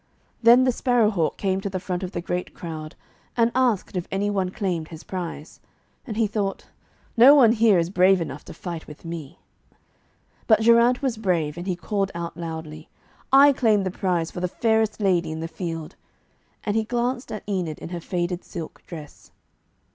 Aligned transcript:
Then 0.41 0.63
the 0.63 0.71
Sparrow 0.71 1.11
hawk 1.11 1.37
came 1.37 1.61
to 1.61 1.69
the 1.69 1.79
front 1.79 2.01
of 2.01 2.11
the 2.11 2.21
great 2.21 2.55
crowd, 2.55 2.95
and 3.37 3.51
asked 3.53 3.95
if 3.95 4.07
any 4.09 4.31
one 4.31 4.49
claimed 4.49 4.87
his 4.87 5.03
prize. 5.03 5.59
And 6.07 6.17
he 6.17 6.25
thought, 6.25 6.65
'No 7.15 7.35
one 7.35 7.51
here 7.51 7.77
is 7.77 7.91
brave 7.91 8.19
enough 8.19 8.43
to 8.45 8.53
fight 8.55 8.87
with 8.87 9.05
me.' 9.05 9.37
But 10.47 10.61
Geraint 10.61 11.03
was 11.03 11.17
brave, 11.17 11.55
and 11.55 11.67
he 11.67 11.75
called 11.75 12.09
out 12.15 12.35
loudly, 12.35 12.89
'I 13.31 13.53
claim 13.53 13.83
the 13.83 13.91
prize 13.91 14.31
for 14.31 14.39
the 14.39 14.47
fairest 14.47 14.99
lady 14.99 15.31
in 15.31 15.39
the 15.39 15.47
field.' 15.47 15.95
And 16.63 16.75
he 16.75 16.83
glanced 16.83 17.31
at 17.31 17.43
Enid 17.47 17.77
in 17.77 17.89
her 17.89 18.01
faded 18.01 18.43
silk 18.43 18.81
dress. 18.87 19.29